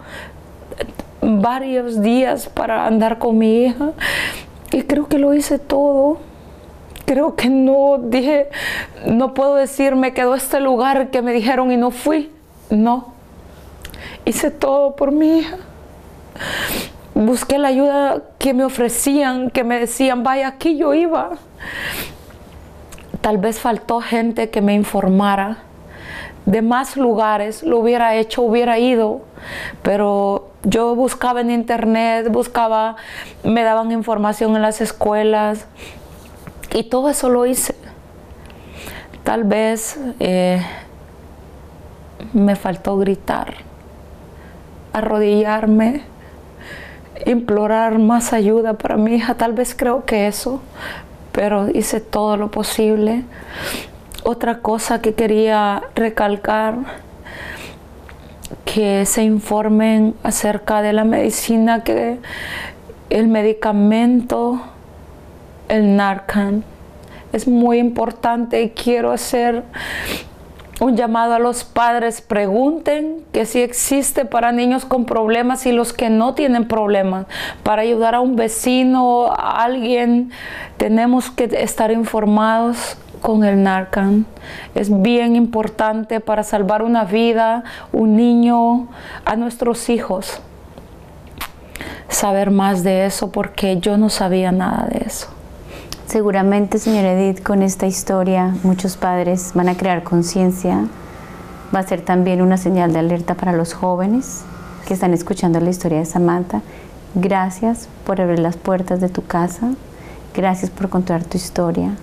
varios 1.21 2.01
días 2.01 2.49
para 2.49 2.87
andar 2.87 3.19
con 3.19 3.37
mi 3.37 3.65
hija 3.65 3.95
y 4.71 4.83
creo 4.83 5.09
que 5.09 5.19
lo 5.19 5.35
hice 5.35 5.59
todo. 5.59 6.19
Creo 7.05 7.35
que 7.35 7.49
no 7.51 7.99
dije, 7.99 8.49
no 9.07 9.35
puedo 9.35 9.57
decir, 9.57 9.97
me 9.97 10.15
quedó 10.15 10.37
este 10.37 10.61
lugar 10.61 11.11
que 11.11 11.21
me 11.21 11.33
dijeron 11.33 11.73
y 11.73 11.77
no 11.77 11.91
fui. 11.91 12.31
No, 12.71 13.14
hice 14.25 14.51
todo 14.51 14.97
por 14.97 15.13
mi 15.13 15.39
hija 15.39 15.59
busqué 17.15 17.59
la 17.59 17.69
ayuda 17.69 18.23
que 18.39 18.55
me 18.55 18.65
ofrecían, 18.65 19.51
que 19.51 19.65
me 19.65 19.79
decían, 19.79 20.23
vaya, 20.23 20.49
aquí 20.49 20.77
yo 20.77 20.95
iba. 20.95 21.31
Tal 23.21 23.39
vez 23.39 23.59
faltó 23.59 24.01
gente 24.01 24.51
que 24.51 24.61
me 24.61 24.75
informara 24.75 25.59
de 26.45 26.61
más 26.61 26.99
lugares, 26.99 27.63
lo 27.63 27.79
hubiera 27.79 28.17
hecho, 28.17 28.43
hubiera 28.43 28.79
ido, 28.79 29.23
pero 29.83 30.51
yo 30.63 30.95
buscaba 30.95 31.41
en 31.41 31.51
internet, 31.51 32.29
buscaba, 32.31 32.97
me 33.45 33.63
daban 33.63 33.93
información 33.93 34.55
en 34.55 34.61
las 34.61 34.83
escuelas 34.83 35.67
y 36.75 36.83
todo 36.85 37.09
eso 37.09 37.31
lo 37.31 37.47
hice. 37.47 37.75
Tal 39.23 39.45
vez 39.45 39.99
eh, 40.21 40.61
me 42.35 42.57
faltó 42.57 42.99
gritar, 42.99 43.55
arrodillarme, 44.95 46.03
implorar 47.27 47.99
más 47.99 48.33
ayuda 48.33 48.75
para 48.75 48.97
mi 48.97 49.17
hija, 49.17 49.35
tal 49.35 49.53
vez 49.53 49.75
creo 49.75 50.05
que 50.05 50.27
eso, 50.27 50.63
pero 51.33 51.69
hice 51.69 52.01
todo 52.01 52.37
lo 52.37 52.51
posible. 52.51 53.25
Otra 54.23 54.61
cosa 54.61 55.03
que 55.03 55.13
quería 55.15 55.83
recalcar, 55.95 56.77
que 58.65 59.05
se 59.05 59.25
informen 59.25 60.15
acerca 60.23 60.81
de 60.81 60.93
la 60.93 61.05
medicina, 61.05 61.83
que 61.83 62.19
el 63.11 63.27
medicamento, 63.27 64.61
el 65.69 65.97
Narcan, 65.97 66.65
es 67.33 67.49
muy 67.49 67.79
importante 67.79 68.63
y 68.63 68.71
quiero 68.71 69.11
hacer 69.11 69.65
un 70.81 70.97
llamado 70.97 71.35
a 71.35 71.39
los 71.39 71.65
padres, 71.65 72.21
pregunten 72.21 73.25
que 73.33 73.47
si 73.47 73.61
existe 73.61 74.25
para 74.25 74.53
niños 74.53 74.85
con 74.85 75.05
problemas 75.05 75.67
y 75.67 75.73
los 75.73 75.93
que 75.93 76.11
no 76.11 76.35
tienen 76.35 76.67
problemas, 76.67 77.27
para 77.63 77.83
ayudar 77.83 78.15
a 78.15 78.21
un 78.21 78.37
vecino, 78.37 79.27
a 79.27 79.63
alguien, 79.63 80.31
tenemos 80.77 81.31
que 81.31 81.45
estar 81.45 81.91
informados 81.91 82.97
con 83.21 83.45
el 83.45 83.63
Narcan. 83.63 84.27
Es 84.75 85.03
bien 85.03 85.37
importante 85.37 86.21
para 86.21 86.43
salvar 86.43 86.83
una 86.83 87.05
vida, 87.05 87.65
un 87.93 88.17
niño, 88.17 88.89
a 89.25 89.37
nuestros 89.37 89.89
hijos. 89.89 90.41
Saber 92.09 92.51
más 92.51 92.83
de 92.83 93.07
eso 93.07 93.33
porque 93.33 93.79
yo 93.79 93.97
no 93.97 94.11
sabía 94.11 94.53
nada 94.53 94.89
de 94.91 95.07
eso. 95.07 95.34
Seguramente, 96.07 96.79
señora 96.79 97.13
Edith, 97.13 97.43
con 97.43 97.63
esta 97.63 97.87
historia 97.87 98.55
muchos 98.63 98.97
padres 98.97 99.53
van 99.55 99.69
a 99.69 99.77
crear 99.77 100.03
conciencia. 100.05 100.87
Va 101.75 101.81
a 101.81 101.83
ser 101.83 102.03
también 102.03 102.43
una 102.43 102.57
señal 102.57 102.93
de 102.93 102.99
alerta 103.01 103.35
para 103.35 103.53
los 103.53 103.73
jóvenes 103.73 104.43
que 104.87 104.95
están 104.95 105.15
escuchando 105.15 105.61
la 105.61 105.71
historia 105.71 105.99
de 105.99 106.05
Samantha. 106.05 106.61
Gracias 107.15 107.89
por 108.05 108.21
abrir 108.21 108.39
las 108.39 108.57
puertas 108.57 109.01
de 109.01 109.09
tu 109.09 109.25
casa. 109.25 109.71
Gracias 110.35 110.71
por 110.71 110.89
contar 110.89 111.25
tu 111.25 111.37
historia. 111.37 111.97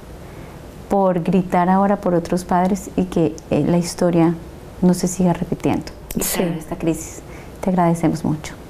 Por 0.89 1.21
gritar 1.23 1.69
ahora 1.69 1.97
por 1.97 2.15
otros 2.15 2.43
padres 2.43 2.89
y 2.95 3.05
que 3.05 3.35
eh, 3.49 3.63
la 3.65 3.77
historia 3.77 4.35
no 4.81 4.93
se 4.93 5.07
siga 5.07 5.33
repitiendo. 5.33 5.91
Sí. 6.19 6.41
esta 6.57 6.75
crisis. 6.75 7.21
Te 7.61 7.69
agradecemos 7.69 8.25
mucho. 8.25 8.60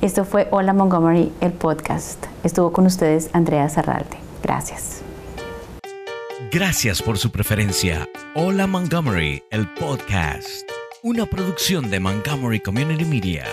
Esto 0.00 0.24
fue 0.24 0.48
Hola 0.50 0.72
Montgomery, 0.72 1.32
el 1.40 1.52
podcast. 1.52 2.26
Estuvo 2.42 2.72
con 2.72 2.86
ustedes 2.86 3.30
Andrea 3.32 3.68
Zarralde. 3.68 4.18
Gracias. 4.42 5.02
Gracias 6.50 7.02
por 7.02 7.18
su 7.18 7.30
preferencia. 7.30 8.08
Hola 8.34 8.66
Montgomery, 8.66 9.42
el 9.50 9.68
podcast. 9.74 10.68
Una 11.02 11.26
producción 11.26 11.90
de 11.90 12.00
Montgomery 12.00 12.60
Community 12.60 13.04
Media. 13.04 13.44